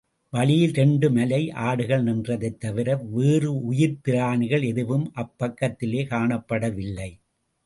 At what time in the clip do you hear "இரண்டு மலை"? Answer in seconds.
0.69-1.49